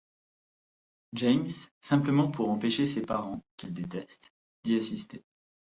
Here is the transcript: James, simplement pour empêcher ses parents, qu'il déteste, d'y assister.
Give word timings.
James, 1.13 1.67
simplement 1.79 2.31
pour 2.31 2.49
empêcher 2.49 2.87
ses 2.87 3.03
parents, 3.03 3.45
qu'il 3.55 3.71
déteste, 3.71 4.33
d'y 4.63 4.75
assister. 4.75 5.23